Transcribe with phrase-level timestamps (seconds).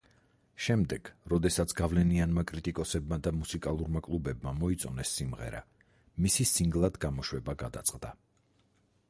[0.67, 5.63] შემდეგ, როდესაც გავლენიანმა კრიტიკოსებმა და მუსიკალურმა კლუბებმა მოიწონეს სიმღერა,
[6.27, 8.17] მისი სინგლად გამოშვება გადაწყდა.